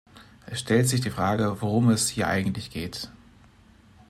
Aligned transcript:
Es 0.47 0.59
stellt 0.59 0.89
sich 0.89 1.01
die 1.01 1.11
Frage, 1.11 1.57
worum 1.61 1.89
es 1.91 2.09
hier 2.09 2.27
eigentlich 2.27 2.71
geht. 2.71 3.11